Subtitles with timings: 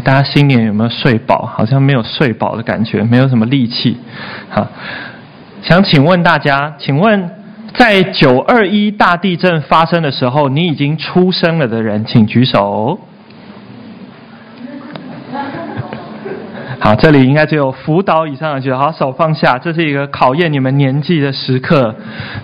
[0.00, 1.46] 大家新年有没有睡饱？
[1.46, 3.96] 好像没有睡饱的感觉，没有什么力气。
[4.50, 4.66] 好，
[5.62, 7.30] 想请问大家，请问
[7.74, 12.98] 在九二一大地震发生的时候，你已经出生了的人，请举手。
[16.80, 18.76] 好，这里应该只有辅导以上的举手。
[18.76, 21.94] 好，手放下，这是一个考验你们年纪的时刻。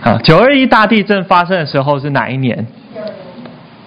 [0.00, 2.66] 好，九二一大地震发生的时候是哪一年？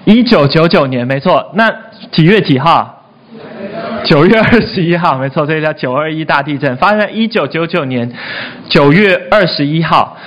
[0.06, 1.52] 一九九九年，没错。
[1.56, 1.72] 那
[2.12, 3.03] 几月几号？
[4.04, 8.12] 九月二十一号，没错，这个叫九二一大地震，发生在一九九九年
[8.68, 10.18] 九月二十一号。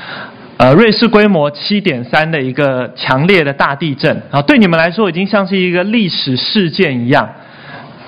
[0.56, 7.28] 呃，瑞士规模七点三的一个强烈的大地震啊，对你们来说已经像是一个历史事件一样。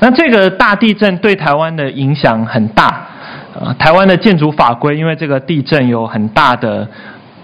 [0.01, 2.87] 那这个大地震对台湾的影响很大
[3.55, 6.89] 啊，台湾的建筑法规因为这个地震有很大的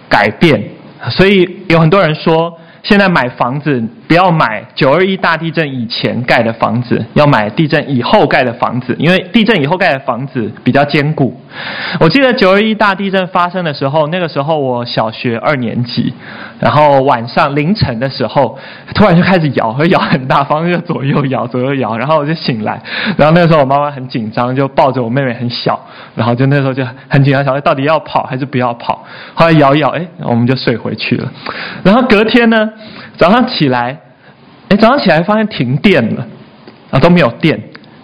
[0.09, 0.63] 改变，
[1.11, 2.59] 所以有很多人说。
[2.87, 3.83] 现在买房子
[4.15, 11.37] 不要买九二一大地震以前盖的房子，要买地震以后盖的房子，因为地震以后盖的房子比较坚固。
[11.99, 16.15] 我记得九二一大地震发生的时候，那个时候我小学二年级，
[16.61, 18.57] 然后晚上凌晨的时候，
[18.95, 22.81] 突然就开始摇，会摇很大，房子就左右摇，左右摇，然后我就醒来，
[23.17, 25.85] 然后那个时候我妈妈很紧张，就抱着我妹妹很小，
[26.15, 31.29] 然后就那时候就很紧张，想到底要跑还是不要跑，后来摇一摇，哎，我们就睡回去了。
[31.83, 32.71] 然后隔天呢？
[33.17, 33.97] 早上起来，
[34.69, 36.27] 哎，早上起来发现停电了，
[36.91, 37.61] 啊，都没有电，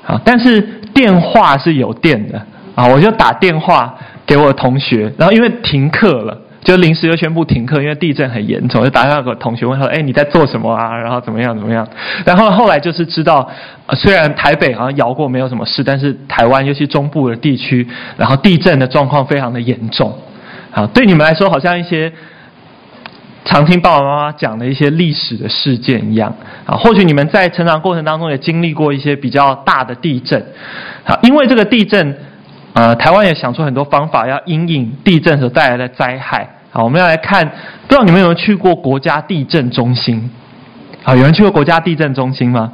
[0.06, 0.60] 啊，但是
[0.92, 2.40] 电话是有电的，
[2.74, 3.94] 啊，我就打电话
[4.26, 10.94] 给我同学，然后因为停课了，就临时又宣布停课，因为地震很严重，就打电话给我同学问说，哎，你在做什么啊？
[10.96, 11.86] 然后怎么样怎么样？
[12.26, 13.48] 然后后来就是知道，
[13.94, 20.12] 虽然台北好像摇过没有什么事，但是台湾尤其中部的地区，然后地震的状况非常的严重，
[20.70, 22.12] 啊，对你们来说好像一些。
[23.44, 26.32] 常听爸爸妈妈讲的一些历史的事件一样
[26.66, 30.40] 啊，或许你们在成长过程当中也经历过一些比较大的地震，
[31.04, 32.16] 啊，因为这个地震，
[32.74, 36.48] 呃，台湾也想出很多方法要因应地震所带来的灾害。
[36.70, 37.44] 好，我们要来看，
[37.88, 40.30] 不知道你们有没有去过国家地震中心？
[41.02, 42.70] 啊，有人去过国家地震中心吗？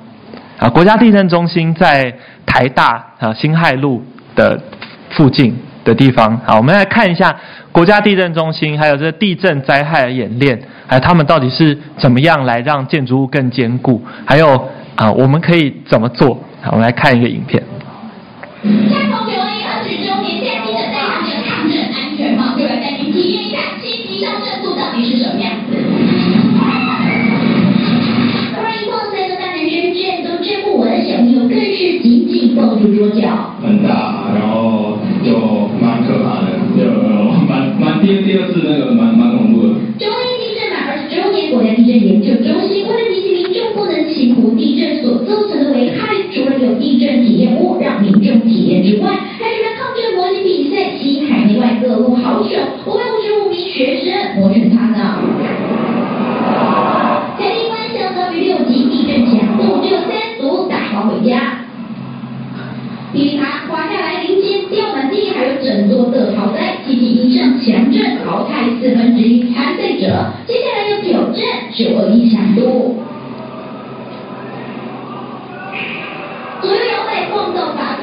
[0.59, 2.12] 啊，国家地震中心在
[2.44, 4.60] 台大啊辛亥路的
[5.10, 5.56] 附近
[5.87, 6.39] 的地方。
[6.45, 7.35] 好，我们来看一下。
[7.73, 14.03] 国家地震中心还有这地震灾害的演练，还有他们到底是怎么样来让建筑物更坚固？
[14.25, 16.35] 还有啊，我们可以怎么做？
[16.63, 17.63] 好，我们来看一个影片。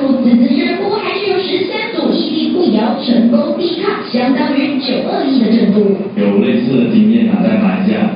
[0.04, 5.96] 到发出滋滋声，不过还是有十三组屹立不摇，成功抵抗，相当于九二一的震度。
[6.20, 8.12] 有类似的经验啊，在马来西亚，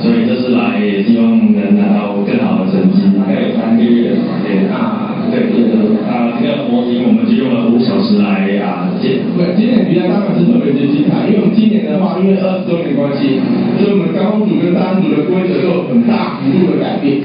[0.00, 3.12] 所以这次来也希望能拿到更好的成绩。
[3.18, 5.76] 大概有三个月对啊，对对对
[6.08, 9.20] 啊，这个模型我们就用了五小时来啊建。
[9.36, 13.36] 对，今年比赛当然是特别的精彩，因为我们今年的话，因为二十周年关系，
[13.76, 17.20] 所以我们高空组跟单组的规则都有很大幅度的改变。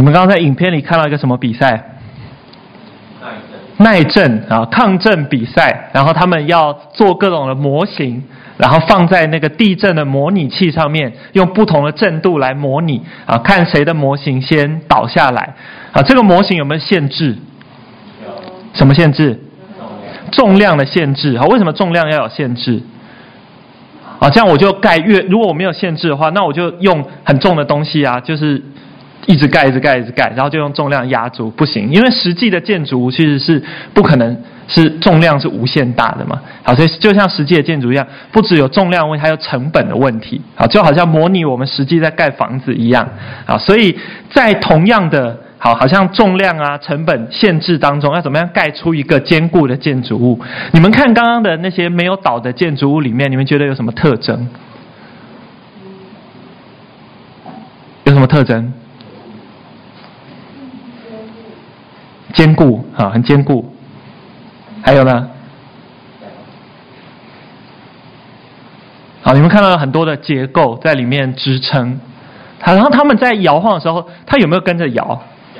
[0.00, 1.78] 你们刚刚在影片里看到一个什么比赛？
[3.76, 8.24] 耐震啊，抗震比赛，然后他们要做各种的模型，
[8.56, 15.54] 然后放在那个地震的模拟器上面，用不同的震度来模拟啊，看谁的模型先倒下来
[15.92, 16.00] 啊。
[16.00, 17.36] 这个模型有没有限制？
[18.72, 19.38] 什么限制？
[20.32, 21.44] 重量的限制啊？
[21.44, 22.80] 为什么重量要有限制？
[24.18, 28.62] 啊，这样我就盖越，如果我没有限制的话，那我就用很重的东西啊，就是
[29.26, 33.62] 一直盖，一直盖，一直盖，然后就用重量压住，不行，因为实际的建筑物其实是
[33.92, 34.36] 不可能
[34.66, 36.40] 是重量是无限大的嘛。
[36.62, 40.40] 好，所以就像实际的建筑一样，不只有重量问题，还有成本的问题。
[40.54, 43.08] 好，就好像模拟我们实际在盖房子一样。
[43.46, 43.96] 好，所以
[44.32, 50.40] 在同样的，好，好像重量啊、成本限制当中，要怎么样盖出一个坚固的建筑物？
[50.72, 54.48] 你们看刚刚的那些没有倒的建筑物里面，你们觉得有什么特征？
[58.04, 58.72] 有什么特征？
[62.32, 63.72] 坚固啊，很坚固。
[64.82, 65.28] 还有呢？
[69.22, 72.00] 好，你们看到了很多的结构在里面支撑。
[72.62, 75.04] 好，然后他们在摇晃的时候，它有没有跟着摇？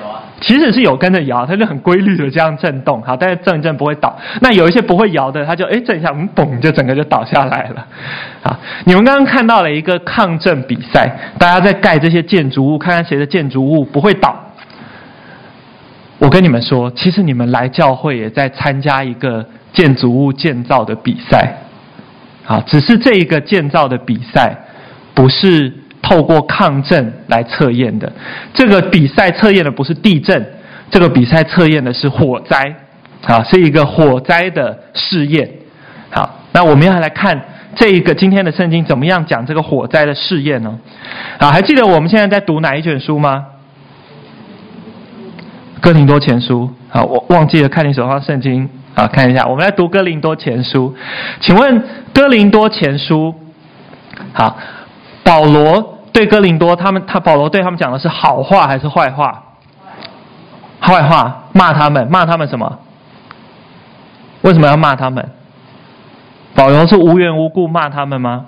[0.01, 0.23] 有啊。
[0.41, 3.03] 其实是有跟着摇，它就很规律的这样震动。
[3.03, 4.19] 好，但是震一震不会倒。
[4.41, 7.87] 那有一些不会摇的，它就哎震一下，嗯，嘣，就整个就倒下来了。
[8.43, 14.35] 好，你们刚刚看到了一个抗震比赛，大家在盖这些建筑物，看看谁的建筑物不会倒。
[16.21, 21.57] 我跟你们说，其实你们来教会也在参加一个建筑物建造的比赛，
[22.47, 24.55] 啊，只是这一个建造的比赛
[25.15, 25.73] 不是
[26.03, 28.13] 透过抗震来测验的，
[28.53, 30.47] 这个比赛测验的不是地震，
[30.91, 32.75] 这个比赛测验的是火灾，
[33.25, 35.51] 啊，是一个火灾的试验。
[36.11, 37.41] 好，那我们要来看
[37.75, 40.79] 这一个今天的圣经怎么样讲这个火灾的试验呢？
[41.39, 43.47] 啊，还记得我们现在在读哪一卷书吗？
[45.81, 50.95] 哥林多前书，好，我忘记了看你手上圣经啊，看一下，我们来读哥林多前书。
[51.41, 51.83] 请问
[52.13, 53.35] 哥林多前书，
[54.35, 54.57] 好，
[55.25, 59.43] 保罗对哥林多他们，他保罗对他们讲的是好话还是坏话？
[60.81, 62.79] 坏话，骂他们，骂他们什么？
[64.43, 65.27] 为什么要骂他们？
[66.55, 68.47] 保罗是无缘无故骂他们吗？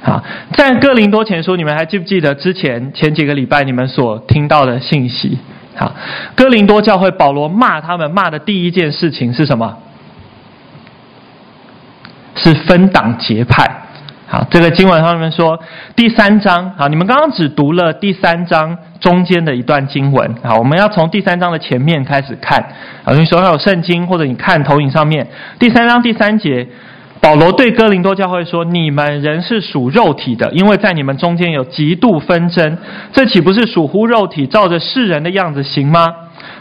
[0.00, 0.22] 好，
[0.52, 5.38] 在哥林多前书，你们还记不记得之前前几个礼拜你们所听到的信息？
[5.74, 5.92] 好，
[6.36, 9.76] 哥林多教会保罗骂他们骂的第一件事情是什么？
[12.36, 13.66] 是分党结派。
[14.28, 15.58] 好，这个经文上面说
[15.96, 20.34] 第三章，好，你们刚刚只读了第三章中间的一段经文。
[20.44, 22.64] 好，我们要从第三章的前面开始看。
[23.04, 25.26] 好，你手上有圣经，或者你看投影上面
[25.58, 26.68] 第三章第三节。
[27.20, 32.78] 保罗对哥林多教会说：“你们人是属肉体的，因为在你们中间有极度纷争。
[33.12, 36.14] 这岂不是属乎肉体，照着世人的样子行吗？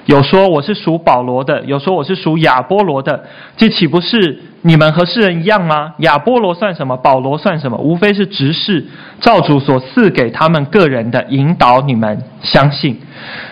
[0.06, 3.24] 有说我是属保罗的，有说我是属亚波罗的，
[3.56, 5.94] 这岂不是你们和世人一样吗？
[6.00, 6.98] 亚波罗算什么？
[6.98, 7.78] 保罗算什么？
[7.78, 8.84] 无非是执事，
[9.22, 13.00] 照主所赐给他们个人的引导你们相信。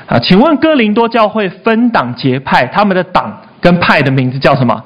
[0.08, 4.84] 啊，请问哥林多教会分党结派，他们的党跟派的名字叫什么？”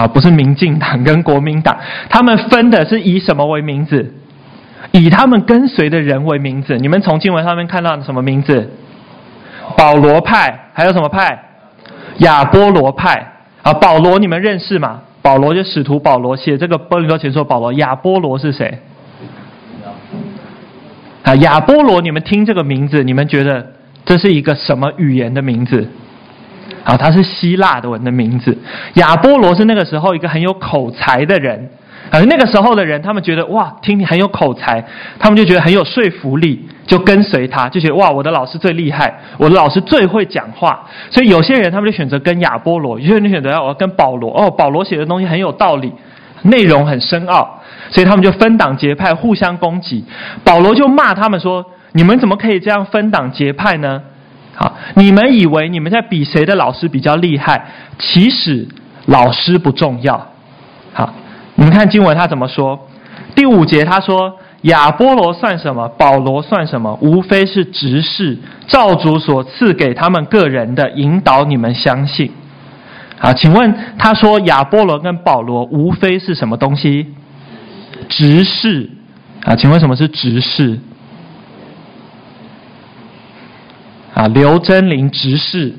[0.00, 1.76] 啊，不是民进党跟国民党，
[2.08, 4.14] 他们分的是以什么为名字？
[4.92, 6.78] 以他们跟随的人为名字。
[6.78, 8.70] 你们从经文上面看到的什么名字？
[9.76, 11.38] 保罗派，还有什么派？
[12.18, 13.34] 亚波罗派。
[13.60, 15.02] 啊，保罗你们认识吗？
[15.20, 17.70] 保罗就使徒保罗写这个哥林多前书，保罗。
[17.74, 18.80] 亚波罗是谁？
[21.24, 23.74] 啊，亚波罗，你们听这个名字，你们觉得
[24.06, 25.86] 这是一个什么语言的名字？
[26.84, 28.56] 啊，他是希腊的文的名字。
[28.94, 31.68] 亚波罗是那个时候一个很有口才的人，
[32.10, 34.84] 而那个时候的人，他们觉得哇，听你很有口才，
[35.18, 40.86] 他们就觉得很有说服力，就跟随他，就觉得哇，我的老师最厉害，我的老师最会讲话。
[41.10, 44.32] 所以有些人他们就选择跟亚波罗，有些人就选择要我要跟保罗。
[44.36, 45.92] 哦，保罗写的东西很有道理，
[46.42, 47.60] 内容很深奥，
[47.90, 50.04] 所以他们就分党结派，互相攻击。
[50.42, 54.02] 保罗就骂他们说：“你们怎么可以这样分党结派呢？”
[54.60, 57.64] 好，你们以为你们在比谁的老师比较厉害？
[57.98, 58.68] 其实
[59.06, 60.26] 老师不重要。
[60.92, 61.14] 好，
[61.54, 62.78] 你们看经文他怎么说？
[63.34, 64.36] 第五节他说
[64.68, 65.88] ：“亚波罗算什么？
[65.88, 66.98] 保罗算什么？
[67.00, 68.36] 无非是执事，
[68.66, 72.30] 照主所赐给他们个人的引导你们相信。”
[73.18, 77.06] 好，请问他说亚波罗跟保罗无非是什么东西？
[78.10, 78.90] 执事。
[79.42, 80.78] 啊，请问什么是执事？
[84.20, 85.72] 啊，刘真林执事，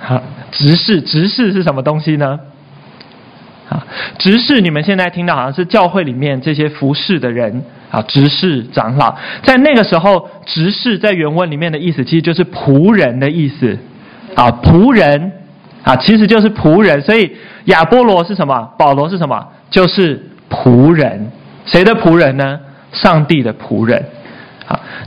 [0.00, 0.22] 啊，
[0.52, 2.38] 执事，执事是什么东西呢？
[3.68, 3.84] 啊，
[4.18, 13.76] 执事，你们现在听到好像是教会里面这些服侍的人啊，执事长老，在那个时候，执事在原文里面的意思其实就是仆人的意思，
[14.36, 15.32] 啊，仆人，
[15.82, 17.32] 啊，其实就是仆人，所以
[17.64, 18.72] 亚波罗是什么？
[18.78, 19.44] 保罗是什么？
[19.72, 21.32] 就是仆人，
[21.66, 22.60] 谁的仆人呢？
[22.92, 24.04] 上帝的仆人。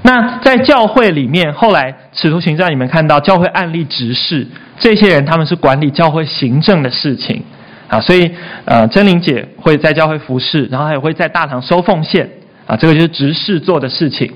[0.06, 4.46] 那在教会里面，后来使徒行传你们看到教会案例执事
[4.78, 7.42] 这些人，他们是管理教会行政的事情
[7.88, 8.32] 啊，所以
[8.66, 12.30] 呃，真灵姐会在教会服侍，然后还会在大堂收奉献
[12.68, 14.32] 啊，这个就是执事做的事情。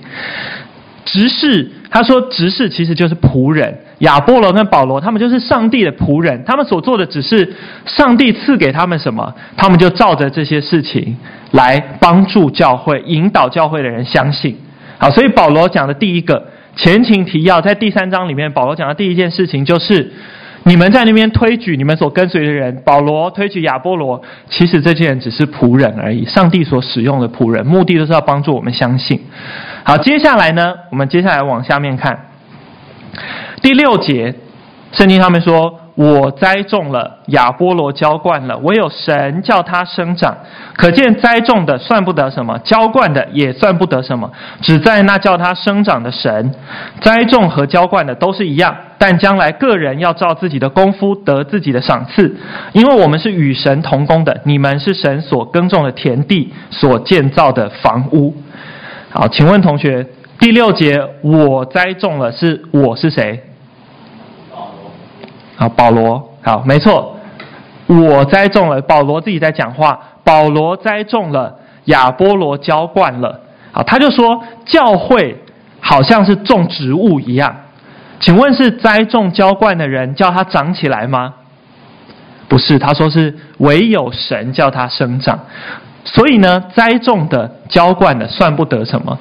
[1.05, 3.77] 执事，他说执事其实就是仆人。
[3.99, 7.53] 亚波罗跟保罗他们就是上帝的仆人，他们所做的只是
[7.85, 11.15] 上帝赐给他们什么，他们就照着这些事情
[11.51, 14.57] 来帮助教会，引导教会的人相信。
[14.99, 20.11] 好，所以保罗讲的第一个前情提要，在第三章里面，保罗讲的第一件事情就是。
[20.65, 29.21] 你们在那边推举你们所跟随的人，保罗推举亚波罗，其实这些人只是仆人而已，上帝所使用的仆人，目的都是要帮助我们相信。
[29.85, 32.25] 好，接下来呢，我们接下来往下面看
[33.61, 34.35] 第六节，
[34.91, 35.79] 圣经上面说。
[36.01, 40.33] 我栽种了，亚波罗浇灌了，唯有神叫它生长。
[40.77, 46.55] 可见栽种的算不得什么，浇灌的也算不得什么，只在那叫它生长的神。
[47.01, 52.33] 栽种和浇灌的都是一样，但将来个人要照自己的功夫得自己的赏赐，
[52.71, 58.33] 因为我们是与神同工的，你们是神所耕种的田地，所建造的房屋。
[59.11, 60.07] 好，请问同学，
[60.39, 63.43] 第六节我栽种了，是我是谁？
[65.59, 67.17] 啊，保罗，好，没错，
[67.85, 68.81] 我栽种了。
[68.81, 71.53] 保罗自己在讲话，保罗栽种了，
[71.85, 73.41] 亚波罗浇灌了。
[73.73, 75.37] 好，他就说教会
[75.81, 77.53] 好像是种植物一样。
[78.21, 81.33] 请问是栽种浇灌的人叫它长起来吗？
[82.47, 85.37] 不是，他说是唯有神叫它生长。
[86.05, 89.19] 所以呢，栽种的、浇灌的算不得什么。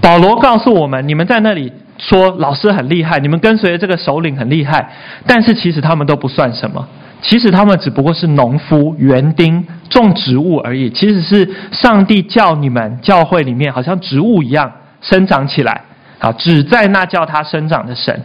[0.00, 1.70] 保罗告诉我们，你们在那里。
[2.00, 4.90] 说老师很厉害，你们跟随的这个首领很厉害，
[5.26, 6.88] 但是其实他们都不算什么，
[7.20, 10.88] 其实他们只不过是农夫、园丁、种植物而已。
[10.90, 15.82] 其实是上帝叫你们教会里面好像植物一样生长起来，
[16.18, 18.18] 啊，只在那叫他生长的神。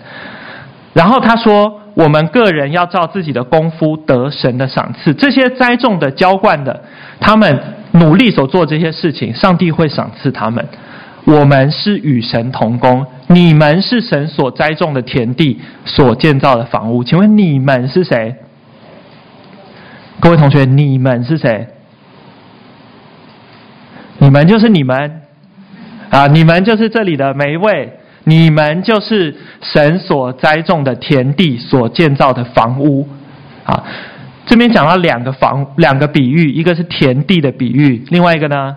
[0.94, 5.14] 然后他说，我们个人要照自己的功夫得神的赏赐。
[5.14, 6.82] 这些栽种的、浇灌的，
[7.20, 7.60] 他们
[7.92, 10.66] 努力所做这些事情，上帝会赏赐他们。
[11.26, 17.04] 我们是与神同工，你们是神所栽种的田地，所建造的房屋。
[17.04, 18.36] 请问你们是谁？
[20.20, 21.68] 各位同学，你们是谁？
[24.20, 25.22] 你们就是你们
[26.10, 26.28] 啊！
[26.28, 27.92] 你们就是这里的每一位，
[28.24, 33.08] 你们就是神所栽种的田地，所建造的房屋
[33.66, 33.84] 啊！
[34.46, 38.76] 这边讲到两个房，两个比喻，一个是田地的比喻，另外一个呢，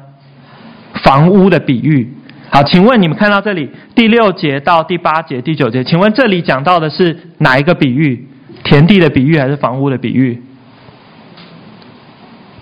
[0.94, 2.14] 房屋的比喻。
[2.50, 8.26] 好，请问你们看到这里第六节到第八节、第九节，请问这里讲到的是哪一个比喻？
[8.64, 10.42] 田地的比喻还是房屋的比喻？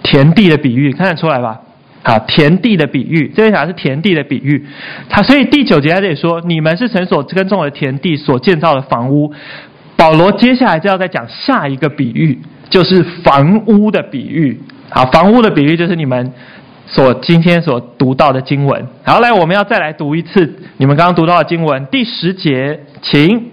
[0.03, 1.61] 田地的比喻，看得出来吧？
[2.03, 4.67] 好，田地的比喻，这边讲的是田地的比喻。
[5.09, 9.33] 他所以第九节在这里说，你们是神所耕种的田地，所建造的房屋。
[9.97, 12.39] 保罗接下来就要再讲下一个比喻，
[12.69, 14.61] 就是房屋的比喻。
[14.91, 16.33] 好，房屋的比喻就是你们。
[16.87, 23.51] 所今天所读到的经文，好，来，我们要再来读一次你们刚刚读到的经文，第十节，请。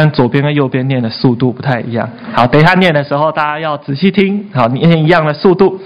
[0.00, 2.08] 发现左边跟右边念的速度不太一样。
[2.32, 4.48] 好，等一下念的时候，大家要仔细听。
[4.54, 5.78] 好，念一样的速度。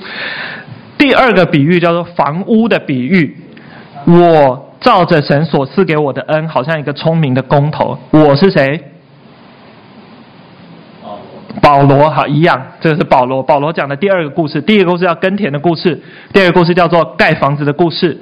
[0.96, 3.36] 第二个比喻叫做房屋的比喻。
[4.06, 7.98] 我照着神所赐给我的恩，好像一个聪明的工头。
[8.12, 8.80] 我是谁？
[11.60, 12.08] 保罗。
[12.08, 12.62] 好，一样。
[12.80, 13.42] 这个是保罗。
[13.42, 14.60] 保罗讲的第二个故事。
[14.60, 16.00] 第一个故事叫耕田的故事。
[16.32, 18.16] 第二个故事叫做盖房子的故事。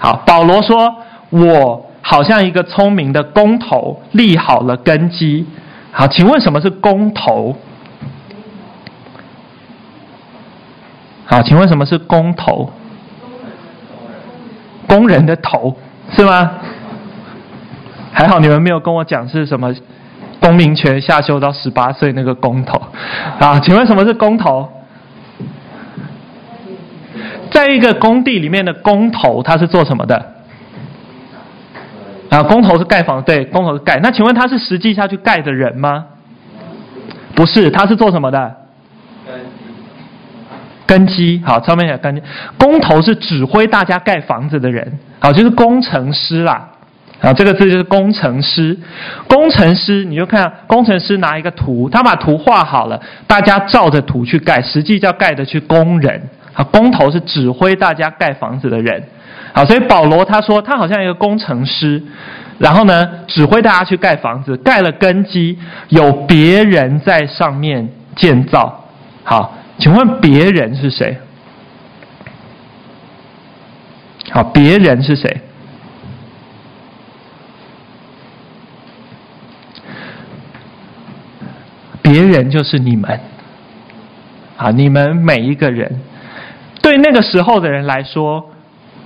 [0.00, 0.92] 好，保罗说
[1.30, 5.44] ：“我。”好像一个聪明的工头立好了根基。
[5.90, 7.56] 好，请问什么是工头？
[11.24, 12.70] 好，请问什么是工头？
[14.86, 15.76] 工人的头
[16.16, 16.52] 是吗？
[18.12, 19.74] 还好你们没有跟我讲是什么
[20.40, 22.80] 公民权下修到十八岁那个工头。
[23.40, 24.70] 啊，请问什么是工头？
[27.50, 30.35] 在一个工地里面的工头，他是做什么的？
[32.36, 33.98] 啊，工头是盖房，对，工头是盖。
[34.02, 36.04] 那请问他是实际下去盖的人吗？
[37.34, 38.54] 不是，他是做什么的？
[40.86, 41.40] 根基。
[41.46, 42.20] 好，上面有根基。
[42.58, 46.68] 工头是指挥大家盖房子的人，好，就是工程师啦。
[47.22, 48.78] 啊，这个字就是工程师。
[49.26, 56.22] 工程师，你就看工程师拿一个图，他把图画好了，大家照着图去盖，实际叫盖的去工人。
[56.52, 59.02] 啊，工头是指挥大家盖房子的人。
[59.56, 62.02] 好，所以保罗他说他好像一个工程师，
[62.58, 65.58] 然后呢，指挥大家去盖房子，盖了根基，
[65.88, 68.84] 有别人在上面建造，
[69.24, 71.16] 好，请问别人是谁？
[74.30, 75.40] 好，别人是谁？
[82.02, 83.18] 别人就是你们。
[84.58, 86.00] 啊，你们每一个人，
[86.82, 88.50] 对那个时候的人来说，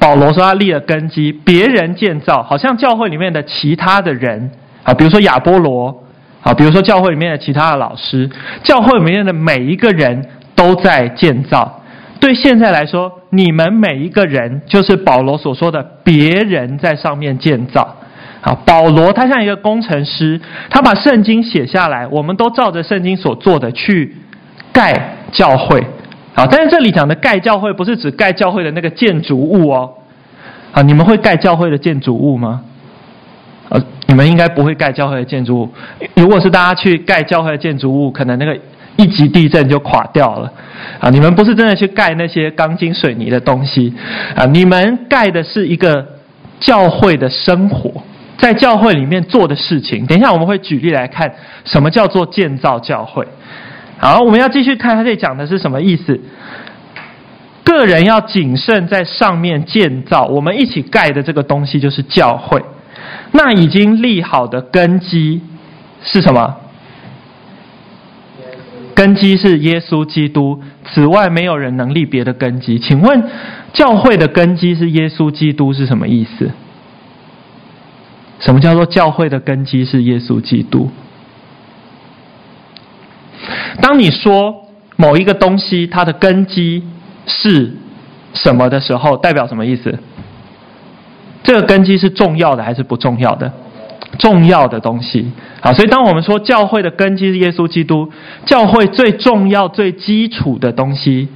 [0.01, 4.51] 保罗说他立了根基，别人建造，好像教会里面的其他的人
[4.83, 6.03] 啊，比如说亚波罗
[6.43, 8.29] 啊，比如说教会里面的其他的老师，
[8.65, 10.27] 教会里面的每一个人
[10.57, 11.83] 都在建造。
[12.19, 17.97] 对现在来说，你们每一个人就是保罗所说的别人在上面建造。
[18.41, 20.41] 啊，保罗他像一个工程师，
[20.71, 24.17] 他把圣经写下来，我们都照着圣经所做的去
[24.73, 25.85] 盖教会。
[26.41, 29.93] 啊，但是这里讲的盖教会不是指盖教会的那个建筑物哦。
[30.73, 32.63] 啊，你们会盖教会的建筑物吗？
[33.69, 35.69] 呃，你们应该不会盖教会的建筑物。
[36.17, 38.59] 如果是大家去盖教会的建筑物，可能那个
[38.97, 40.51] 一级地震就垮掉了。
[40.99, 43.93] 啊，你们不是真的去盖那些钢筋水泥的东西。
[44.35, 46.07] 啊，你们盖的是一个
[46.59, 47.93] 教会的生活。
[48.39, 51.31] 在教会里面做的事情，等一下我们会举例来看，
[51.67, 53.29] 什么叫做建造教会。
[54.01, 56.19] 好，我们要继续看他这里讲的是什么意思。
[57.65, 62.65] 个人要谨慎在上面建造，我们一起盖的这个东西就是教会。
[63.33, 65.43] 那已经立好的根基
[66.03, 66.57] 是什么？
[68.95, 72.79] 根基是耶稣基督，此外没有人能立别的根基。
[72.79, 73.23] 请问，
[73.75, 76.51] 教会的根基是耶稣基督是什么意思？
[78.39, 80.91] 什么叫做教会的根基是耶稣基督？
[83.91, 86.81] 当你说某一个东西它的根基
[87.27, 87.75] 是
[88.35, 89.99] 什么的时候，代表什么意思？
[91.43, 93.53] 这个根基是重要的还是不重要的？
[94.17, 95.33] 重要的东西。
[95.61, 98.09] 好，所以当我们说教会的根基是耶稣基督，
[98.47, 101.27] 教会最重要、最基础的东西，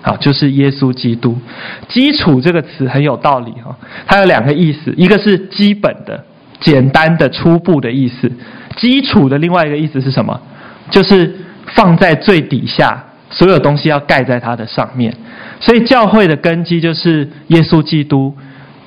[0.00, 1.36] 好，就是耶稣基督。
[1.88, 6.24] 基础这个词很有道理哈，它有两个意思，一个是基本的。
[6.58, 8.32] 简单的、初步的意思，
[8.76, 10.40] 基础的另外一个意思是什么？
[10.90, 11.36] 就是
[11.74, 15.14] 放在最底下，所有东西要盖在它的上面。
[15.60, 18.34] 所以教会的根基就是耶稣基督。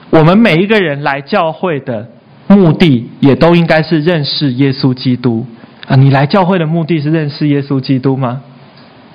[0.10, 2.08] 我们每一个人来教会的
[2.48, 5.46] 目的，也都应该是认识耶稣基督
[5.88, 5.96] 啊！
[5.96, 8.42] 你来教会的目的是认识耶稣基督吗？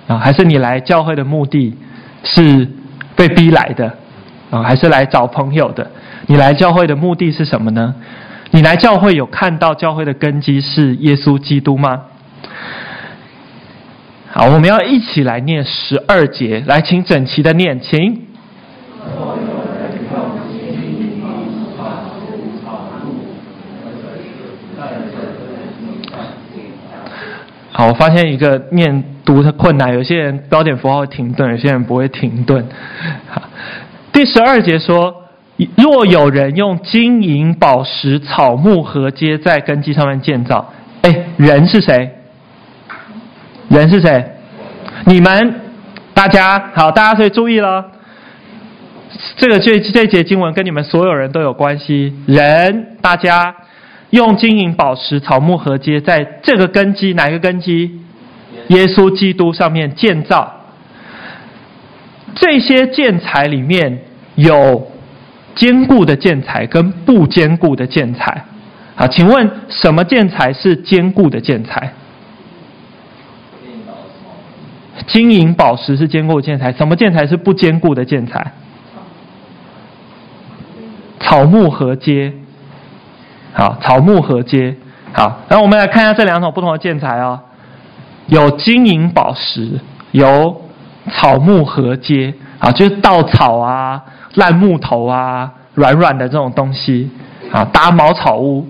[0.07, 1.75] 啊，还是你来教会的目的
[2.23, 2.67] 是
[3.15, 3.93] 被逼来的
[4.51, 4.63] 啊？
[4.63, 5.91] 还是来找朋友的？
[6.27, 7.95] 你来教会的目的是什么呢？
[8.53, 12.03] 你来教会有看到教会的根基是耶稣基督吗？
[14.39, 18.21] 好，我们要一起来念十二节，来，请整齐的念，请。
[27.73, 32.69] 好，我发现一个念读的困难，有些人标点符号停顿，有些人不会停顿。
[34.13, 35.23] 第十二节说。
[35.75, 40.71] 若有人用金银宝石草木禾秸在根基上面建造，
[41.01, 42.11] 哎，人是谁？
[43.69, 44.25] 人是谁？
[45.07, 45.61] 你们
[46.15, 47.85] 大家好，大家所以注意了，
[49.37, 52.15] 这个这这节经文跟你们所有人都有关系。
[52.27, 53.55] 人，大家
[54.11, 58.01] 用金银宝石草木禾秸在这个根基，哪个根基？
[58.69, 60.53] 耶稣基督上面建造。
[62.35, 63.99] 这些建材里面
[64.35, 64.91] 有。
[65.57, 68.45] 坚固的建材跟不坚固的建材，
[68.95, 71.91] 好，请问什么建材是坚固的建材？
[75.07, 78.53] 金银宝石是坚固的建材，什么建材是不坚固的建材？
[81.21, 82.33] 草木合接，
[83.53, 84.77] 好，草木合接，
[85.13, 87.41] 好，然后我们来看一下这两种不同的建材哦，
[88.27, 89.81] 有金银宝石，
[90.13, 90.63] 有
[91.11, 94.03] 草木合接，啊，就是稻草啊。
[94.35, 97.11] 烂木头啊，软软的这种东西
[97.51, 98.69] 啊，搭茅草屋。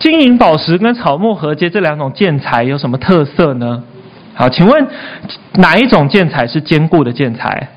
[0.00, 3.84] 金银宝石跟草木合接这两种建材有什么特色呢？
[4.34, 4.88] 好，请问
[5.54, 7.68] 哪一种建材是坚固的建材？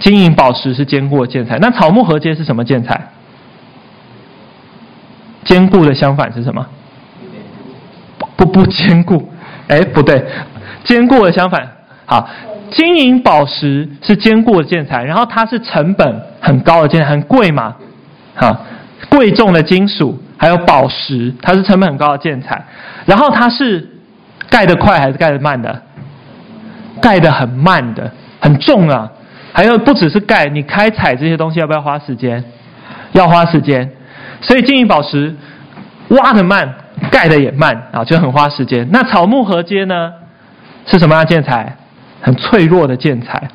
[0.00, 3.00] 金银宝石是坚固的建材，那草木禾秸是什么建材？
[5.44, 6.66] 坚固的相反是什么？
[8.36, 9.32] 不不坚固。
[9.68, 10.24] 哎，不对，
[10.84, 11.66] 坚固的相反，
[12.06, 12.28] 好。
[12.70, 17.74] 金银宝石是坚固的建材，然后它是成本很高的建材，很贵嘛，
[18.34, 18.60] 哈，
[19.08, 22.62] 贵重的金属还有宝石，它是成本很高的建材，
[23.06, 23.88] 然后它是
[24.50, 25.82] 盖得快还是盖得慢的？
[27.00, 29.10] 盖得很慢的，很重啊，
[29.52, 32.42] 还有不只是盖，你开采这些东西要不要花时间？
[33.12, 33.90] 要花时间，
[34.40, 35.34] 所以金银宝石
[36.08, 36.74] 挖得慢，
[37.10, 38.88] 盖得也慢啊，就很花时间。
[38.90, 40.12] 那草木禾秸呢？
[40.86, 41.76] 是什么样的建材？
[42.20, 43.48] 很脆弱的建材，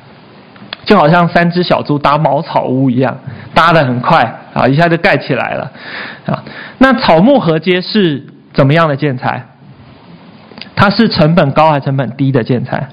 [0.86, 3.14] 就好像三只小猪搭茅草屋一样，
[3.52, 4.22] 搭得很快
[4.54, 5.70] 啊，一下就盖起来了
[6.24, 6.42] 啊。
[6.78, 9.44] 那草木合接是怎么样的建材？
[10.76, 12.88] 它是成本高还是成本低的建材？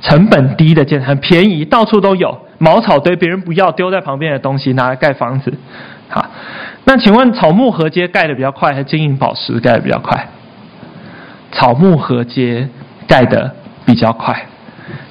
[0.00, 2.38] 成本低的建材，很便宜，到处都有。
[2.58, 5.52] 茅草堆别人不要，丢在旁边的东西拿来盖房子。
[6.08, 6.24] 好，
[6.84, 10.28] 那请问草木合接盖的比较快，还是金银宝石盖的比较快？
[11.52, 12.68] 草木合接
[13.06, 13.54] 盖的
[13.84, 14.46] 比较快。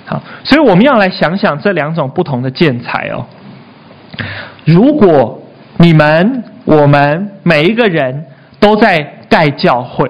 [0.06, 3.26] 好，所以我们要来想想这两种不同的建材哦。
[4.66, 5.42] 如果
[5.78, 8.26] 你们、我们每一个人
[8.60, 10.10] 都在盖教会，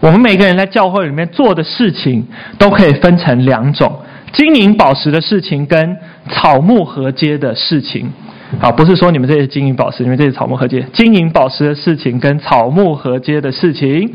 [0.00, 2.26] 我们每个人在教会里面做的事情
[2.58, 4.00] 都可以分成两种：
[4.32, 5.96] 金银宝石的事情跟
[6.30, 8.12] 草木合接的事情。
[8.60, 10.86] 啊，不是说你们这些金银宝石，你们这些草木合接。
[10.92, 14.14] 金银宝石的事情跟草木合接的事情，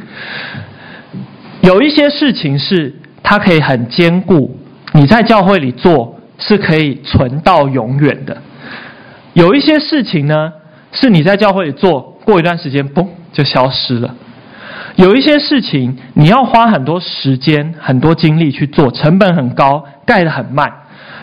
[1.59, 4.57] 有一些事情是它可以很坚固，
[4.93, 8.41] 你在教会里做是可以存到永远的。
[9.33, 10.53] 有一些事情呢，
[10.93, 14.15] 是你在教会里做，过一段时间，嘣就消失了。
[15.01, 20.71] 有一些事情你要花很多时间、很多精力去做，成本很高，盖得很慢。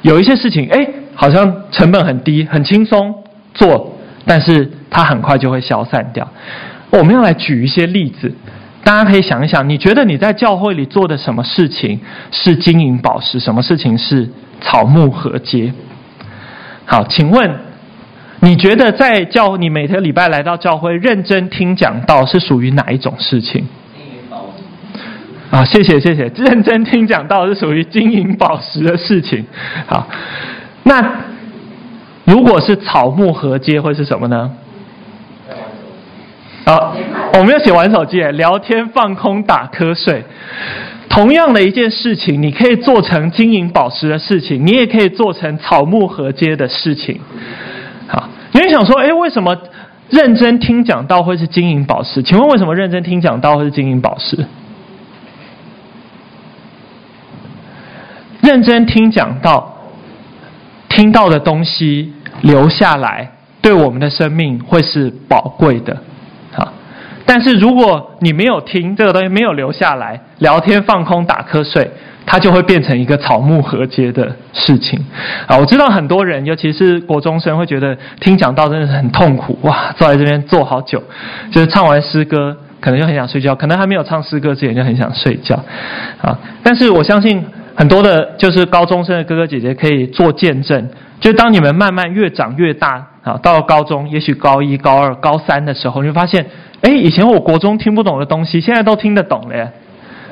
[0.03, 0.89] 有一些事情，哎。
[1.21, 3.13] 好像成本很低，很轻松
[3.53, 3.93] 做，
[4.25, 6.29] 但是它很快就会消散掉。
[6.91, 8.33] 我们要来举一些例子，
[8.85, 11.99] 大家可以想一想，你觉得你在教会里做的什么事情
[12.31, 15.73] 是金银宝石，什么事情是草木合接？
[16.85, 17.51] 好，请问
[18.41, 23.65] 你觉得在教你每天礼拜来到教会认真听讲道是属于哪一种事情？
[25.51, 29.45] 啊，谢谢谢谢，认真听讲道是属于金银宝石的事情。
[29.87, 30.07] 好。
[30.85, 31.05] 那
[32.25, 34.51] 如果是草木合接会是什么呢？
[36.65, 36.93] 啊，
[37.35, 40.23] 我没有写玩手机，聊天放空打瞌睡。
[41.09, 47.21] 同样的一件事情，你可以做成金银宝石的事情，你也可以做成草木合接的事情。
[48.53, 49.57] 你会想说，哎，为什么
[50.11, 52.23] 认真听讲道会是金银宝石？
[52.23, 54.47] 请问为什么认真听讲道会是金银宝石？
[58.41, 59.75] 认真听讲道。
[60.89, 63.31] 听到的东西留下来，
[63.61, 65.97] 对我们的生命会是宝贵的，
[67.29, 71.91] 但是如果你没有听这个东西，没有留下来，聊天放空打瞌睡，
[72.25, 74.99] 它就会变成一个草木合接的事情，
[75.47, 75.59] 啊！
[75.59, 79.93] 我知道很多人，尤其是国中生，会觉得听讲道真的是很痛苦，哇！
[79.99, 81.03] 坐在这边坐好久，
[81.53, 85.63] 就是唱完诗歌，可能就很想睡觉，可能还没有唱诗歌之前就很想睡觉，
[86.23, 86.39] 啊！
[86.63, 87.45] 但是我相信。
[87.79, 90.89] 很多的，就是高中生的哥哥姐姐可以做见证。
[91.21, 96.47] 就当你们慢慢越长越大啊，到了高中，也许高一、高二、高三的时候，你会发现，
[96.81, 99.71] 哎，以前我国中听不懂的东西，现在都听得懂了耶。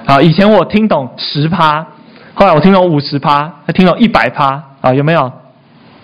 [0.07, 1.87] 啊，以前我听懂十趴，
[2.33, 5.31] 后来我听懂五十趴，还听懂一百趴啊，有没有？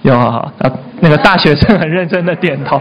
[0.03, 0.73] 有，好啊。
[1.01, 2.77] 那个大学生很认真的点头，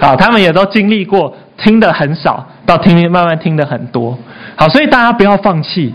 [0.00, 4.18] 啊，他们也都经历过听得很少到听慢慢听得很多。
[4.56, 5.94] 好，所以大家不要放弃。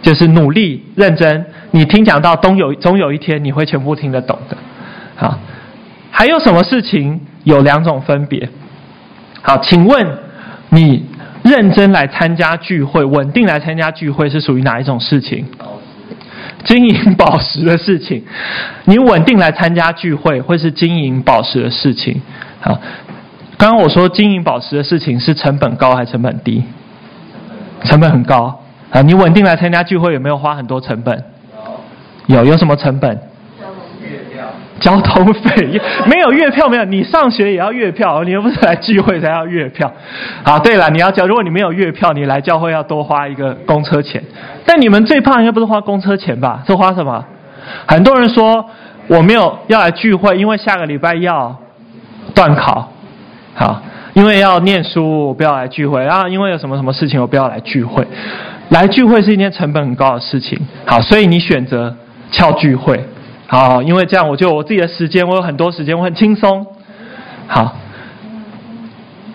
[0.00, 4.56] 就是努力认真，你听讲到，总有总有一天你会全部听得懂的。
[5.16, 5.36] 好，
[6.18, 8.48] 还有什么事情有两种分别？
[9.40, 10.04] 好，请问
[10.70, 11.06] 你
[11.44, 15.44] 认真来参加聚会，稳定来参加聚会是属于哪一种事情？
[16.64, 18.24] 金银宝石的事情。
[18.86, 22.20] 你稳定来参加聚会，会是金银宝石的事情。
[22.58, 22.76] 好，
[23.56, 26.64] 刚刚我说金银宝石的事情是成本高还是成本低？
[27.84, 28.60] 成本很高。
[28.90, 31.22] 啊，你稳定来参加聚会有没有花很多成本？
[32.26, 33.20] 有，有，有什么成本？
[34.80, 35.32] 交通。
[35.32, 39.92] 费没有月票没有，你上学也要月票，你又不是来聚会才要月票。
[40.44, 44.22] 好，对了，你要交，如果你没有月票，你来教会要多花一个公车钱。
[44.64, 46.62] 但你们最怕应该不是花公车钱吧？
[46.66, 47.24] 是花什么？
[47.86, 48.64] 很多人说
[49.06, 51.56] 我没有要来聚会，因为下个礼拜要
[52.34, 52.90] 段考。
[53.54, 53.82] 好，
[54.14, 56.02] 因为要念书，我不要来聚会。
[56.04, 58.06] 然后因为有什么什么事情，我不要来聚会。
[58.70, 61.96] 来聚会是一件成本很高的事情，好，所以你选择
[62.30, 63.02] 翘聚会，
[63.50, 66.66] 好，因为这样我就我自己的时间，我有很多时间，我很轻松，
[67.46, 67.76] 好，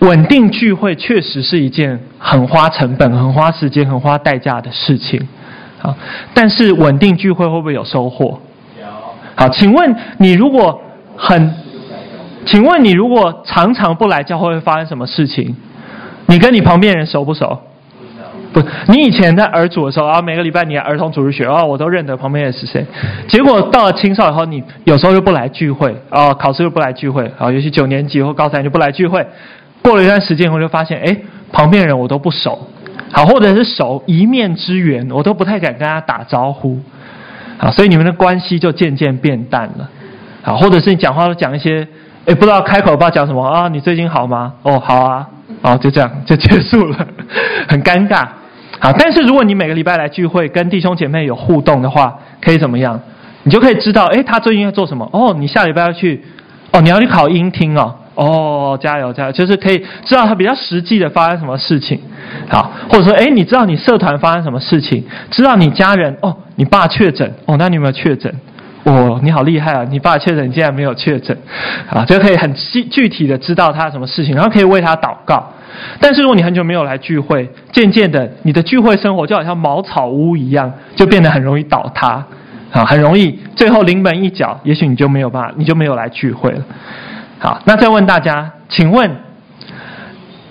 [0.02, 5.20] 稳定聚会确实是一件很花成本、很花时间、很花代价的事情，
[5.80, 5.96] 好，
[6.32, 8.40] 但是稳定聚会会不会有收获？
[8.80, 8.86] 有。
[9.34, 10.80] 好，请问你如果
[11.16, 11.52] 很，
[12.46, 15.56] 请问你如果常常不来教会会发生什么事情？
[16.26, 17.60] 你跟你旁边人熟不熟？
[18.54, 22.86] 不，你以前在儿组的时候啊，每个礼拜你儿童主日学啊，我都认得旁边人是谁。
[23.26, 29.26] 结果到了青少以后，你有时候又不来聚会啊，考试又不来聚会啊，尤其九年级或高三就不来聚会。
[29.82, 31.16] 过了一段时间，我就发现，哎，
[31.52, 32.70] 旁边人我都不熟
[33.12, 36.78] 好，或者是熟一面之缘，我都不太敢跟他打招呼，
[37.58, 39.88] 啊，所以你们的关系就渐渐变淡了，
[40.44, 41.86] 啊，或者是你讲话都讲一些，
[42.24, 44.54] 哎，不知道开口不知道讲什么啊，你最近好吗？
[44.62, 45.28] 哦，好啊，
[45.60, 46.96] 哦，就这样就结束了，
[47.68, 48.26] 很尴尬，
[48.84, 53.00] 好，但是如果你每个礼拜来聚会，跟弟兄姐妹有互动的话，可以怎么样？
[53.42, 55.08] 你就可以知道，哎，他最近要做什么？
[55.10, 56.22] 哦，你下礼拜要去，
[56.70, 57.94] 哦，你要去考音听哦。
[58.14, 59.32] 哦，加油加油！
[59.32, 61.98] 就是可以知道他比较实际的发生什么事情，
[62.46, 65.02] 好，或者说，哎，你知道你社团发生什么事情？
[65.30, 68.30] 知道你家人哦，你爸确诊哦，那你有没有确诊？
[68.82, 69.86] 哦，你好厉害啊！
[69.88, 71.34] 你爸确诊，你竟然没有确诊，
[71.88, 75.42] 啊，就可以很具具体的知道他什么事情，然后可以为他祷告。
[76.00, 82.24] 但是如果你很久没有来聚会，渐渐的，你的聚会生活就好像茅草屋一样，就变得很容易倒塌，
[82.72, 86.62] 啊，很容易最后临门一脚，也许你就没有办法，你就没有来聚会了。
[87.38, 89.10] 好，那再问大家，请问，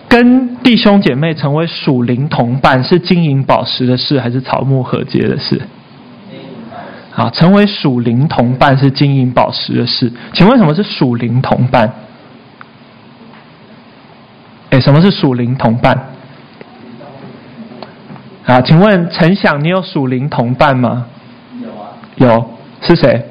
[0.07, 5.61] 跟弟兄姐妹成为属灵同伴是金银宝石的事，还是草木禾秸的事？
[7.11, 10.11] 好，成为属灵同伴是金银宝石的事。
[10.33, 11.91] 请问什么是属灵同伴？
[14.73, 15.95] 哎，什么是属灵同伴？
[18.47, 21.05] 啊，请问陈想，你有属灵同伴吗？
[21.61, 21.93] 有啊。
[22.15, 22.49] 有，
[22.81, 23.23] 是谁？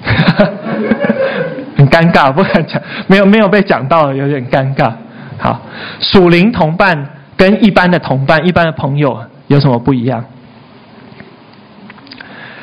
[1.76, 4.90] 很尴尬，不敢讲，没有没有被讲到，有点尴尬。
[5.38, 5.60] 好，
[6.00, 10.24] 属灵同伴跟一般的同伴、一般的朋友有什么不一样？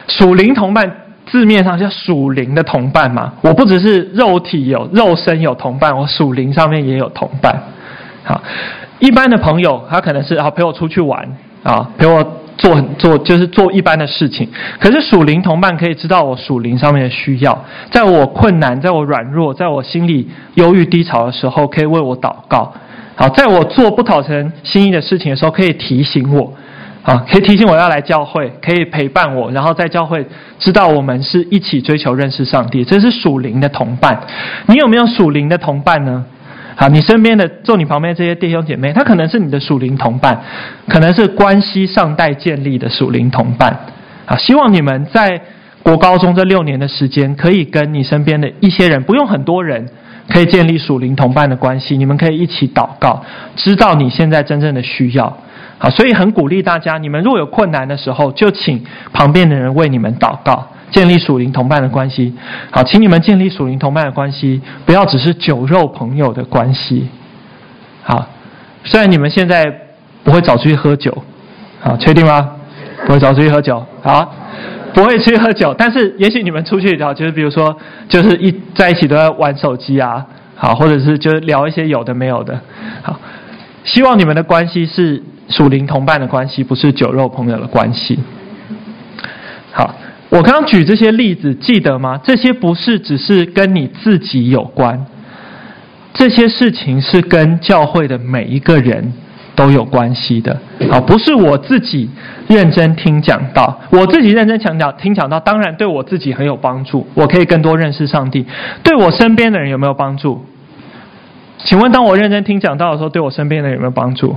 [0.08, 0.92] 属灵同伴
[1.34, 7.60] 字面上叫属灵的同伴嘛，我不只是肉体有肉身有同伴，我属灵上面也有同伴。
[8.24, 8.40] 好，
[9.00, 11.28] 一般的朋友他可能是啊陪我出去玩
[11.64, 12.24] 啊陪我。
[12.56, 14.48] 做很做就是做一般的事情，
[14.80, 22.72] 可是属灵同伴可以知道我属灵上面的需要，在我困难、在我软弱、在我心里忧郁低潮的时候，可以为我祷告。
[23.16, 26.54] 好，在我做不讨神心意的事情的时候，可以提醒我，
[27.04, 30.26] 啊，可以提醒我要来教会，可以陪伴我，然后在教会
[30.58, 34.18] 知道我们是一起追求认识上帝，这是属灵的同伴。
[34.68, 36.24] 你有没有属灵的同伴呢？
[36.78, 40.42] 好，你身边的坐你旁边这些弟兄姐妹，他可能是你的属灵同伴，
[40.88, 43.78] 可能是关系尚待建立的属灵同伴。
[44.26, 45.42] 好，希望你们在
[45.84, 49.86] 国高中这六年的时间，可以跟你身边的一些人，不用很多人，
[50.30, 51.98] 可以建立属灵同伴的关系。
[51.98, 53.22] 你们可以一起祷告，
[53.58, 55.38] 知道你现在真正的需要。
[55.78, 60.68] 好，所以很鼓励大家，你们若有困难的时候，就请旁边的人为你们祷告。
[60.92, 62.36] 建立属灵同伴的关系，
[62.70, 67.08] 好，请你们建立属灵同伴的关系，不要只是酒肉朋友的关系。
[68.04, 68.28] 好，
[68.84, 69.66] 虽然你们现在
[70.24, 71.24] 不会早出去喝酒，
[71.80, 72.48] 好，确定吗？
[73.08, 74.36] 不会早出去喝酒，好，
[74.94, 77.76] 不会出去喝酒，但是也许你们出去，好，就是比如说，
[78.08, 80.24] 就是一在一起都在玩手机啊，
[80.56, 82.62] 好，或者是就是聊一些有的没有的，
[83.02, 83.20] 好，
[83.84, 88.20] 希望你们的关系是属灵同伴的关系，不是酒肉朋友的关系。
[89.72, 89.96] 好。
[90.30, 92.20] 我刚刚举这些例子，记得吗？
[92.24, 95.06] 这些不是只是跟你自己有关，
[96.16, 99.14] 这些事情是跟教会的每一个人
[99.54, 100.60] 都有关系的。
[100.90, 102.10] 好，不是我自己
[102.48, 108.44] 认真听讲到，我自己认真讲讲听讲到，当然对我自己很有帮助，我可以更多认识上帝。
[108.84, 110.44] 对我身边的人有没有帮助？
[111.60, 114.36] 请问，当我认真听讲到的时候，对我身边的人有没有帮助？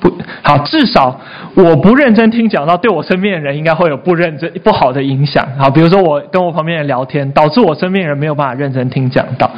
[0.00, 0.10] 不
[0.42, 1.20] 好，至少
[1.54, 5.46] 我不认真听讲道，对我身边的人应该会有不认真、不好的影响。
[5.58, 9.50] 好，比如说我跟我旁边人聊天，导致我身边人没有办法认真听讲道。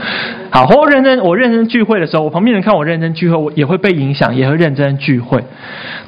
[0.51, 5.43] 好，或认真我认真聚会的时候，我旁边人看我认真聚会，我也会被影响，也会认真聚会。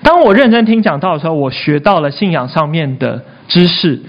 [0.02, 4.02] 当我认真听讲道的时候，我学到了信仰上面的知识，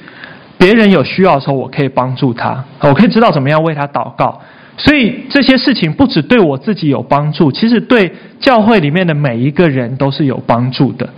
[0.58, 4.42] 别人有需要的时候，我可以帮助他，我可以知道怎么样为他祷告。
[4.78, 11.10] 所以这些事情不只对我自己有帮助，其实对教会里面的每一个人都是有帮助的。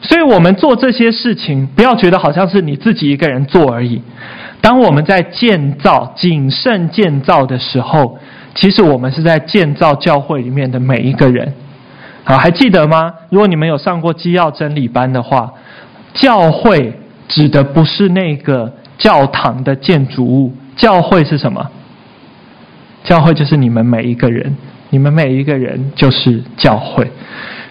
[0.00, 4.00] 所以我们做这些事情，不要觉得好像是你自己一个人做而已。
[4.60, 8.18] 当我们在建造、谨慎建造的时候，
[8.54, 11.52] 其实我们是在建造教会里面的每一个人。
[12.24, 13.12] 好，还记得吗？
[13.28, 15.52] 如果你们有上过基要真理班的话，
[16.14, 16.94] 教会
[17.28, 21.70] 指的不是那个教堂的建筑物，教会是什么？
[23.04, 24.56] 教会就是你们每一个人，
[24.90, 27.08] 你们每一个人就是教会。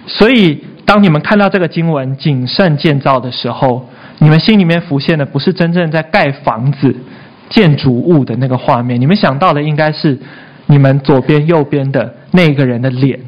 [0.08, 6.96] 所以，当你们看到这个经文“谨慎建造”的时候，你们心里面浮现的不是真正在盖房子、
[7.50, 10.18] 建筑物的那个画面，你们想到的应该是
[10.68, 13.20] 你们左边、右边的那个人的脸。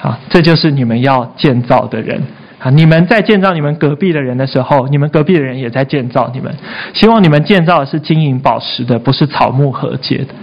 [0.00, 2.22] 啊，这就是你们要建造的人。
[2.58, 6.54] 啊，你们在建造你们隔壁的人的时候，你们隔壁的人也在建造你们。
[6.92, 10.34] 希望你们建造的是金银宝石的，不是草木禾秸的。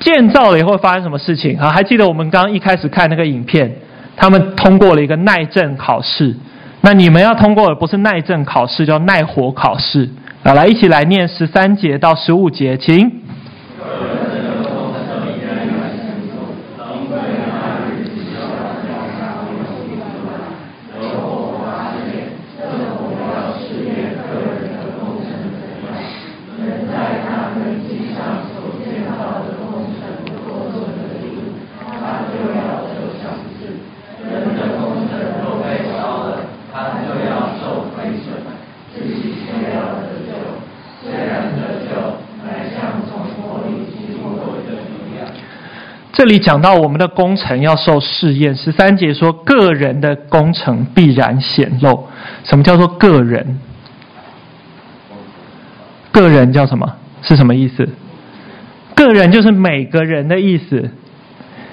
[0.00, 1.58] 建造了以后发生什么事情？
[1.58, 3.74] 啊，还记得我们刚刚一开始看那个影片，
[4.16, 6.34] 他们通过了一个耐震考试。
[6.82, 10.08] 那你们要通过的不是耐震考试，叫耐火考试。
[10.42, 13.10] 啊，来一起来念十三节到十五节，请。
[46.26, 52.08] 这里讲到我们的工程要受试验，十三节说个人的工程必然显露。
[52.42, 53.60] 什么叫做个人？
[56.10, 56.96] 个人叫什么？
[57.22, 57.88] 是什么意思？
[58.96, 60.90] 个人就是每个人的意思。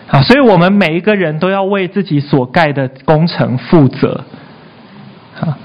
[0.07, 4.23] 啊，所以我们每一个人都要为自己所盖的工程负责。
[5.41, 5.57] 啊，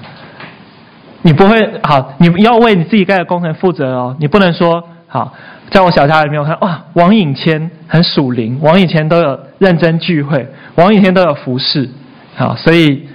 [1.21, 5.35] 你不会好，你要为你自己盖的工程负责哦，你不能说好。
[5.71, 11.87] 在我小家里面，我看哇，王颖谦很属灵，王颖谦都有认真聚会，王颖谦都有服侍，
[12.35, 13.07] 好，所以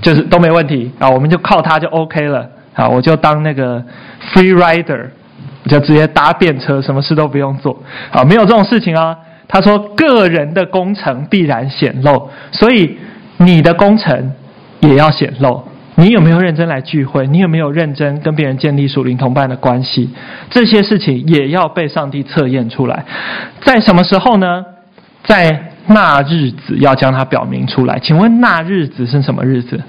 [0.00, 3.82] 就是都没问题啊，我们就靠他就 OK 了，好，我就当那个
[4.32, 5.06] free rider，
[5.66, 9.16] 就直接搭便车，什么事都不用做，好，没有这种事情啊。
[9.50, 12.98] 他说，个人的工程必然显露，所以
[13.38, 14.32] 你的工程
[14.80, 15.62] 也要显露。
[15.98, 17.26] 你有没有认真来聚会？
[17.26, 20.08] 你有没有认真跟别人建立属灵同伴的关系？
[20.48, 23.04] 这些事情也要被上帝测验出来。
[23.60, 24.64] 在什么时候呢？
[25.24, 27.98] 在那日子要将它表明出来。
[27.98, 29.82] 请问那日子是什么日子？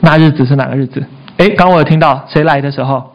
[0.00, 1.02] 那日子是哪个日子？
[1.38, 3.14] 诶，刚我有听到谁来的时候？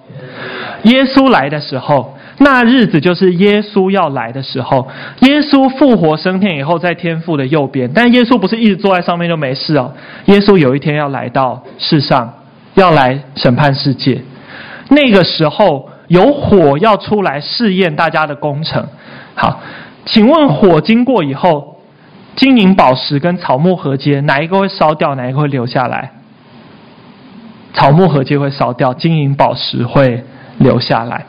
[0.83, 2.17] 耶稣来的时候。
[2.39, 4.87] 那日子就是耶稣要来的时候，
[5.19, 7.91] 耶稣复活升天以后，在天父的右边。
[7.93, 9.93] 但耶稣不是一直坐在上面就没事哦，
[10.25, 12.33] 耶稣有一天要来到世上，
[12.73, 14.19] 要来审判世界。
[14.89, 18.83] 那个时候有火要出来试验大家的工程。
[19.35, 19.61] 好，
[20.05, 21.77] 请问火经过以后，
[22.35, 26.13] 金银宝石跟草木禾秸，哪一个会烧掉，哪一个会留下来？
[27.75, 30.23] 草木禾秸会烧掉，金银宝石会
[30.59, 31.25] 留下来。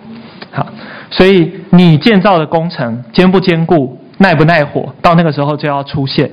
[0.50, 0.66] 好。
[1.10, 6.28] 所以你建造的工程坚不坚固、耐不耐火，到那个时候就要出现，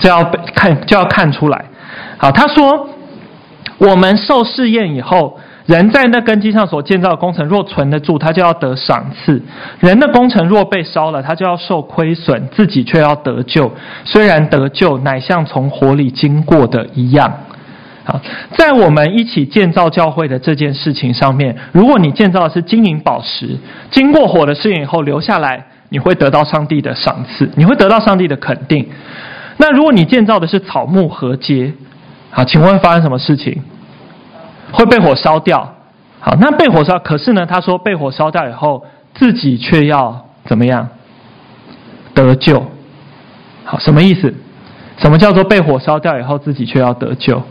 [0.00, 1.64] 就要被看，就要看出来。
[2.16, 2.88] 好，他说，
[3.78, 9.40] 我们受试验以后，人在那根基上所建造的工程若存得住，他就要得赏赐；
[9.78, 13.70] 人的工程若被烧了，他就要受亏损，自己却要得救。
[14.04, 17.32] 虽然得救，乃像从火里经过的一样。
[18.10, 18.18] 好，
[18.56, 23.58] 在我们一起建造教会的这件事情上面，如果你建造的是金银宝石，
[23.90, 28.88] 经过火的试验以后留下来，你会得到上帝的赏赐，你会得到上帝的肯定。
[29.58, 31.74] 那如果你建造的是草木禾秸，
[32.30, 33.62] 好，请问发生什么事情？
[34.72, 35.74] 会被火烧掉。
[36.20, 40.88] 好，那被火烧，可是呢，他说被火烧掉以后，自己却要怎么样？
[42.14, 42.64] 得救。
[43.64, 44.32] 好，什么意思？
[44.96, 47.42] 什么叫做被火烧掉以后，自己却要得救？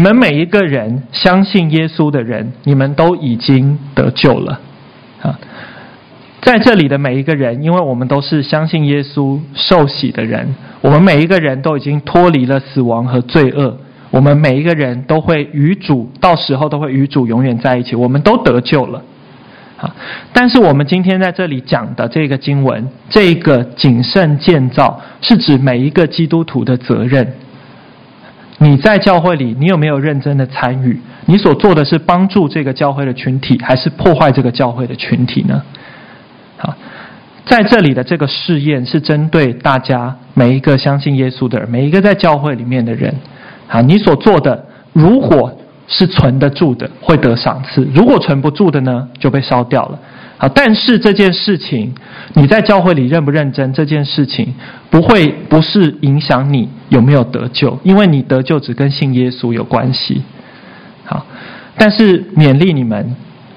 [0.00, 4.58] 你们每一个人相信耶稣的人，你们都已经得救了，
[5.20, 5.38] 啊，
[6.40, 13.76] 在这里的每一个人，因为我们都是相信耶稣受洗的人，我们每一个人都已经脱离了死亡和罪恶，
[14.10, 19.02] 我们每一个人都会与主，到时候都会与主永远在一起，我们都得救了，
[19.76, 19.94] 啊，
[20.32, 27.30] 但是我们今天在这里讲的这个经文，这个谨慎建造，是指每一个基督徒的责任。
[28.62, 31.00] 你在教会里，你有没有认真的参与？
[31.24, 35.62] 你所做的是帮助这个教会的群体，还是破坏这个教会的群体呢？
[36.58, 36.74] 好，
[37.46, 43.14] 在这里的这个试验是针对大家每一个相信耶稣的人，每一个在教会里面的人。
[43.66, 49.98] 好，你所做的如果是存得住的，会得赏赐；如果存不住的呢，就被烧掉了。
[50.40, 51.92] 好，但是这件事情，
[52.32, 53.74] 你在教会里认不认真？
[53.74, 54.54] 这件事情
[54.88, 60.22] 不会不是影响你有没有得救，因为你得救只跟信耶稣有关系。
[61.04, 61.26] 好，
[61.76, 63.14] 但是勉励你们，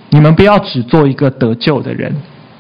[0.09, 2.13] 你们不要只做一个得救的人，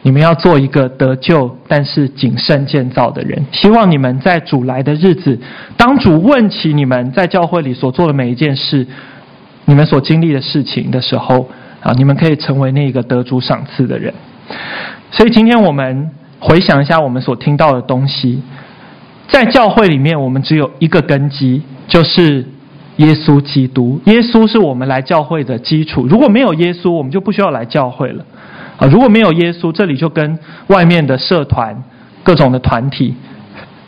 [0.03, 3.45] 你们要做一个得救但是谨慎建造的人。
[3.51, 5.37] 希望你们在主来的日子，
[5.75, 8.87] 当主问起你们在教会里所做的每一件事，
[9.65, 11.49] 你们所经历的事情的时候。
[11.83, 14.13] 啊，你们可以成为那个得主赏赐的人。
[15.11, 16.09] 所以今天我们
[16.39, 18.41] 回想一下我们所听到的东西，
[19.27, 22.45] 在教会里面，我们只有一个根基，就是
[22.97, 24.01] 耶稣基督。
[24.05, 26.07] 耶稣是我们来教会的基础。
[26.07, 28.25] 如果没有耶稣，我们就不需要来教会了。
[28.77, 31.83] 啊，如果没有耶稣，这里就跟外面的社团、
[32.23, 33.13] 各种的团体、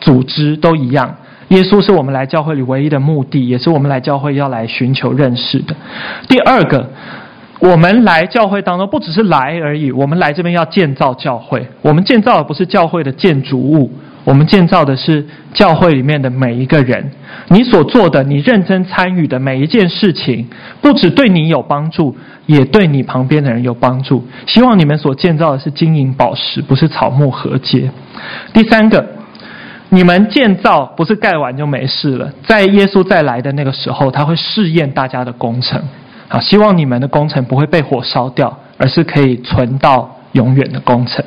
[0.00, 1.16] 组织都一样。
[1.48, 5.74] 耶稣是我们来教会里唯一的目的，也是我们来教会要来寻求认识的。
[6.28, 6.90] 第二个，
[7.58, 11.66] 我们来教会当中不只是来而已，我们来这边要建造教会。
[11.82, 13.90] 我们建造的不是教会的建筑物，
[14.24, 17.10] 我们建造的是教会里面的每一个人。
[17.48, 20.46] 你所做的，你认真参与的每一件事情，
[20.80, 24.24] 不只对你有帮助，也对你旁边的人有帮助。
[24.46, 27.90] 希望你们所建造的是金银宝石，不是草木禾秸。
[28.52, 29.06] 第三个。
[29.88, 35.80] 你们建造不是盖完就没事了，在耶稣再来的那个时候，他会试验大家的工程。
[36.28, 41.24] 好，希望你们的工程不会被火烧掉，而是可以存到永远的工程。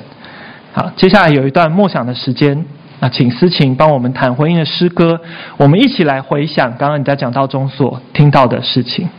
[0.73, 2.65] 好，接下来有一段默想的时间，
[2.99, 5.19] 那请思琴帮我们谈婚姻的诗歌，
[5.57, 9.09] 我们一起来回想刚刚你在讲道中所听到的事情。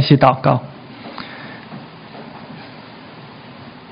[0.00, 0.62] 一起祷告，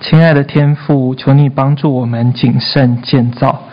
[0.01, 3.65] 亲爱的天父，求你帮助我们谨慎建造，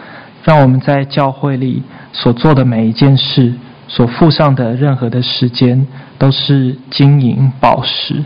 [0.43, 1.81] 让我们在教会里
[2.11, 3.53] 所做的每一件事，
[3.87, 8.25] 所付上的任何的时间，都是金银宝石。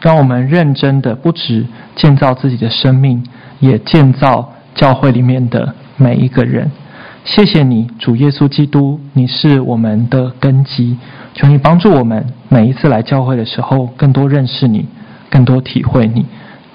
[0.00, 3.22] 让我们认真的，不止建造自己的生命，
[3.58, 6.70] 也建造教会里面的每一个人。
[7.26, 10.96] 谢谢你，主耶稣基督，你是我们的根基。
[11.40, 14.86] 求你帮助我们，每一次来教会的时候，更多认识你，
[15.30, 16.26] 更多体会你。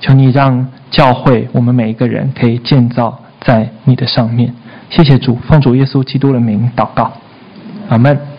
[0.02, 4.52] 求你让教会，我们每一个人可以建造在你的上面。
[4.90, 7.12] 谢谢主，奉主耶稣基督的名祷告，
[7.90, 8.35] 阿门。